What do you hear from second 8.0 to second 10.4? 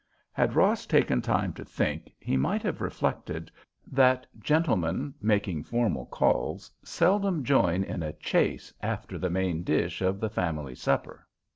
a chase after the main dish of the